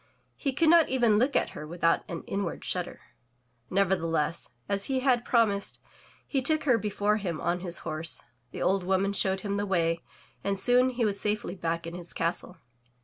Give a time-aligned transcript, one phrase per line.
[0.35, 3.01] He could not even look at her without an inward shudder.
[3.69, 5.79] Nevertheless, as he had promised,
[6.25, 10.01] he took her before him on his horse, the old woman showed him the way,
[10.43, 12.57] and soon he was safely back in his castle.